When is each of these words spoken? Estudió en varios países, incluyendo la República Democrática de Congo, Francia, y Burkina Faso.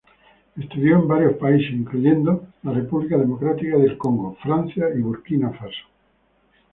Estudió 0.59 0.95
en 0.95 1.07
varios 1.07 1.35
países, 1.35 1.69
incluyendo 1.71 2.47
la 2.63 2.71
República 2.71 3.19
Democrática 3.19 3.77
de 3.77 3.95
Congo, 3.99 4.35
Francia, 4.41 4.87
y 4.95 4.99
Burkina 4.99 5.51
Faso. 5.51 5.83